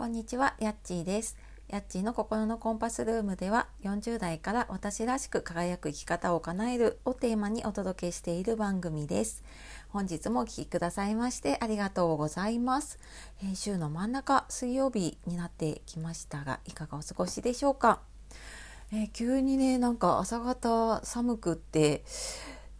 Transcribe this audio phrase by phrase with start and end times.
[0.00, 1.36] こんにちは、やっちーです。
[1.68, 9.44] やっちーの心のコンパスルームでは40代から私らしく輝く生き方を叶えるをテーマにお届けしている番組です。
[9.90, 12.98] 本日もお聴きくださいましてありがとうございます。
[13.42, 18.00] えー週の真ん中水曜日になってきましたがいかがお過ごしでしょうか？
[18.92, 22.04] えー急にねなんか朝方寒くって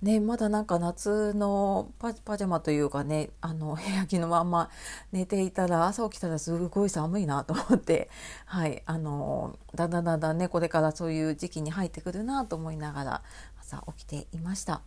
[0.03, 4.71] ね、まだなんか夏のパパジャマというかねあの部屋着のまんま
[5.13, 8.09] 寝ていたら朝起きたらすごい寒いなと思って、
[8.47, 13.23] はい、あのだんだんだんだんねこれからそういう時期に入ってくるなと思いながら
[13.61, 14.81] 朝起きていました。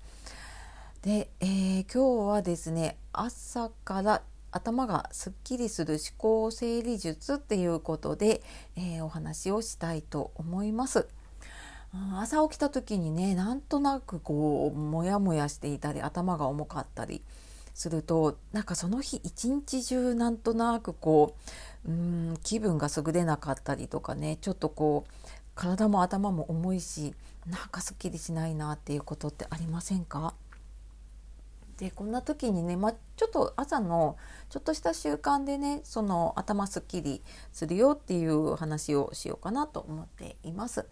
[1.03, 8.41] で、えー今日はですね朝から頭がすっきりする思考整理術っていうことで、
[8.75, 11.07] えーお話をしたいと思います。
[12.19, 17.21] 朝起きた時にねなんとなくこうモヤモヤしていたり頭が重かったり
[17.75, 21.35] するとなんかその日一日中なんとなくこ
[21.85, 25.11] ううん気分が優れなかったりとかねちょっとこう
[25.53, 27.13] 体も頭も重いし
[27.47, 30.33] なんかすっきりしないなっていうことってありませんか？
[31.77, 34.15] でこんな時にね、ま、ちょっと朝の
[34.49, 40.85] ちょっとした習慣でねその頭すっきりするよっていう話をしようかなと思っています。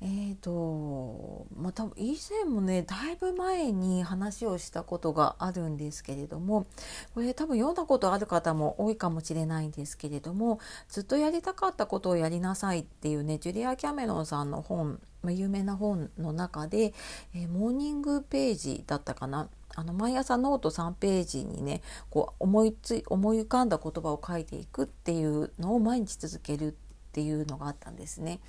[0.00, 6.66] えーとまあ、多分以前もねだいぶ前に話をしたことがあるんですけれども
[7.14, 16.94] これ多分読んだことある方も多いかもしれないんですけれどもずっとやりたかったことをやりなさいっていうねジュリア・キャメロンさんの本、まあ、有名な本の中で、
[17.34, 26.74] えーモーニングページだったかなあの毎朝ノート3ページにねこう思いつ思い浮かんだ言葉を書いていくっていうのを毎日続けるっ
[27.12, 28.40] ていうのがあったんですね。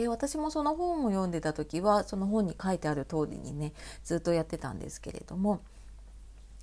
[0.00, 5.60] で私もその本を読んでた時はその本に書いてある通りにねずっとやってたんですけれども、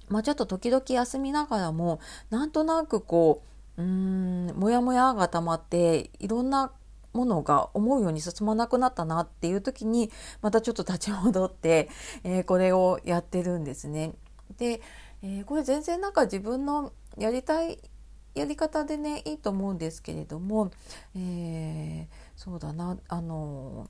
[0.09, 1.99] まあ、ちょっと時々休みながらも
[2.31, 3.43] なんとなくこ
[3.77, 6.71] ううーんモヤモヤが溜まっていろんな
[7.13, 10.09] ものが思うように進まなくなったなっていう時に
[10.41, 11.89] またちょっと立ち戻って、
[12.23, 14.13] えーこれをやってるんですね。
[14.57, 14.81] で、
[15.21, 17.77] えーこれ全然なんか自分のやりたい
[18.37, 20.71] やり方でねいいと思うんですけれども、
[21.15, 23.89] えーそうだなあの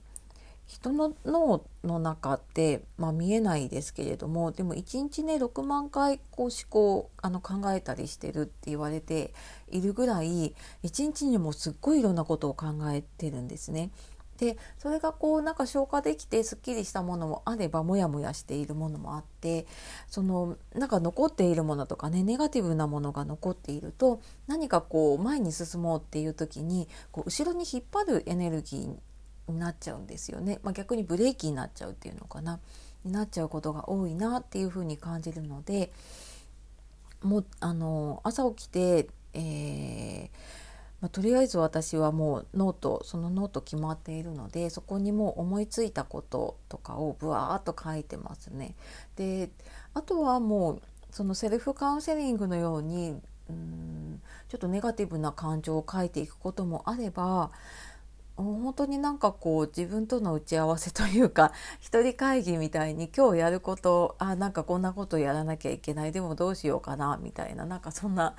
[0.65, 9.33] 人の脳の中って、まあ、見えないですけれどもでも1日ね6万回こう思考あの考えたりしてるって言われて
[9.69, 13.91] いるぐらい1日にもすっごいいろんなことを考えてるんですね。
[14.37, 19.65] でそれがこうなんか消化できてすっきりしたものもあればモヤモヤしているものもあって
[20.07, 32.59] そのなんか残っているものとかねネガティブなものが残っていると何かこう前に進もうっていう時にこう後ろに引っ張るエネルギーになっちゃうんですよね、まあ、逆にブレーキになっちゃうっていうのかな。
[33.05, 35.91] になっちゃうことが多いなっていうふうに感じるので
[37.21, 40.66] もうあの朝起きて、えー
[41.01, 48.75] まあ、とりあえず私はもうノートそのノート決まっているのでそこにもう思いついたこととかをブワーっと書いてますね。
[49.15, 49.51] で
[49.93, 50.81] あとはもう
[51.11, 53.15] そのセルフカウンセリングのように
[53.49, 57.51] うんちょっとネガティブな感情を書いていくこともあれば
[58.43, 66.11] 本当になんかこう自分との打ち合わせというか 一人会議みたいに今日やることあなんかこんなことやらなきゃいけない。
[66.11, 67.65] でもどうしようかなみたいな。
[67.65, 68.35] なんかそんな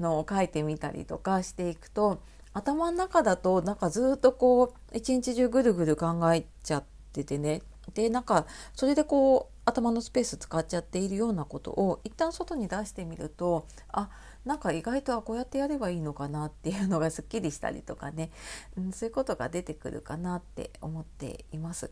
[0.00, 2.20] のを書いてみたりとかしていくと
[2.54, 7.62] 頭の中だとなんかずっとこう一日中ぐるぐる考えちゃっててね。
[7.94, 14.10] でなんかそれでこう頭のスペース使っちゃっているようなことを一旦外に出してみるとあ
[14.44, 18.30] なんか意外とはこうやってやればいいのかなっていうのがすっきりしたりとかね、
[18.76, 21.90] うん、そういうことが出てくるかなって思っています。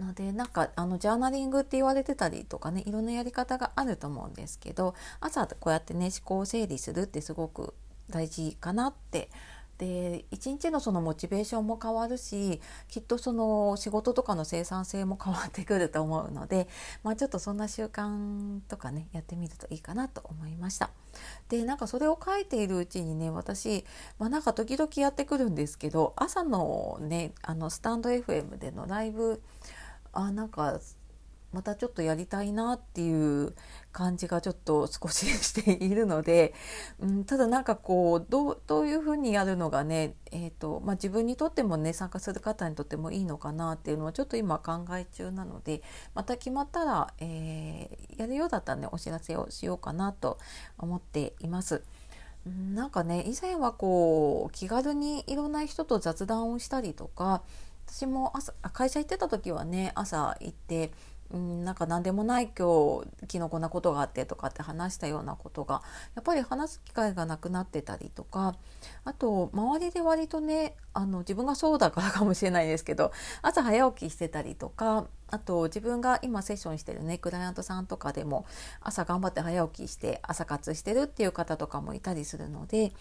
[0.00, 7.74] のでなんかあのジャーナリングって言われてたりとかねいろんなやり方があると思うんですけど朝こうやってね思考を整理するってすごく
[8.08, 9.30] 大事かなって
[9.80, 16.68] で一日のそのモチベーションも変わるしきっとその仕事とかの生産性も変わってくると思うので、
[17.02, 20.90] まあ、ちょっとそんな習慣とかねやってみるといいかなと思いました。
[21.48, 23.86] でなんかそれを書いているうちにね私、
[24.18, 29.42] まあ、なんか時々やってくるんですけど朝のねあのスタンド FM でのライブ
[30.12, 30.78] あなんか
[31.52, 33.54] またちょっとやりたいなっていう
[33.92, 36.54] 感じがちょっと少ししているので、
[37.00, 45.82] うん、ただなんかこうどうどういうふうにやるのがね、えーとまあ、自分にとってもね参加する方にとってもいいのかなっていうのはちょっと今考え中なので
[46.14, 50.38] また決まったら、えーやるようだったらねお知らせをしようかなと
[50.78, 51.82] 思っています。
[52.46, 57.42] うんなんかね以前はこう気軽にいろんな人と雑談をしたりとか
[57.86, 60.90] 私も朝会社行ってた時はね朝行って
[61.32, 65.82] うん、なんか何でもない今日昨日こなことがあってとかって話したようなことが
[66.16, 68.56] やっぱり話す機会がなくなってたりとか
[69.04, 73.12] あと周りで割とねあの自分がそうだからかもしれないですけど
[73.42, 78.44] 朝早起きしてたりとかあと自分が今セッションしてるねクライアントさんとかでも
[78.80, 82.92] 朝頑張って早起きして朝活してるっていう方とかもいたりするので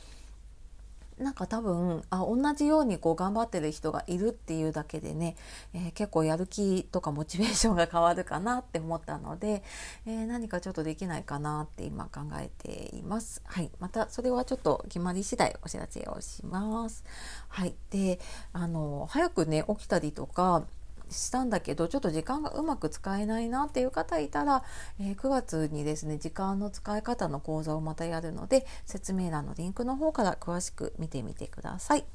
[1.20, 5.36] なんか多分あ同じようにこう頑張ってる人がいるっていうだけでね、
[5.74, 9.62] えー、結構やる気とかモチベーションが変わるかなって思ったので、
[10.06, 13.42] えー、何かちょっとできないかなって今考えています。
[13.46, 17.04] はい、またそれはちょっと決まり次第お知らせをします。
[17.50, 18.20] はい、で
[18.54, 20.66] あの早くね起きたりとか
[21.10, 24.64] したんだけどちょっと時間がうまく使えないなっていう方いたら、
[25.00, 32.06] えー、9月にですね時間の使い方の講座をまたやるので説明欄のリンクの方から詳しく見てみてください。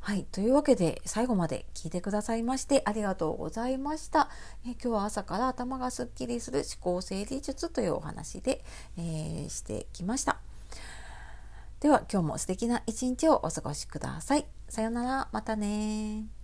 [0.00, 0.24] はい。
[0.32, 4.30] というわけで、最後まで聞いてくださいましてありがとうございました。
[4.64, 8.64] え今日は朝から頭がすっきりする思考整理術というお話で、
[8.96, 10.38] えー、してきました。
[11.80, 14.46] では、今日も素敵な一日をお過ごしください。
[14.68, 15.28] さようなら。
[15.30, 16.37] またね